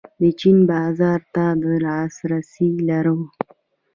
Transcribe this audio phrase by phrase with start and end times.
[0.19, 1.43] د چین بازار ته
[1.83, 3.17] لاسرسی لرو؟